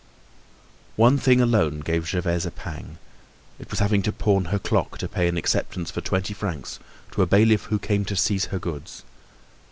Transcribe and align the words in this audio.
One 0.95 1.19
thing 1.19 1.41
alone 1.41 1.81
gave 1.81 2.09
Gervaise 2.09 2.47
a 2.47 2.49
pang—it 2.49 3.69
was 3.69 3.81
having 3.81 4.01
to 4.01 4.11
pawn 4.11 4.45
her 4.45 4.57
clock 4.57 4.97
to 4.97 5.07
pay 5.07 5.27
an 5.27 5.37
acceptance 5.37 5.91
for 5.91 6.01
twenty 6.01 6.33
francs 6.33 6.79
to 7.11 7.21
a 7.21 7.27
bailiff 7.27 7.65
who 7.65 7.77
came 7.77 8.03
to 8.05 8.15
seize 8.15 8.45
her 8.45 8.57
goods. 8.57 9.03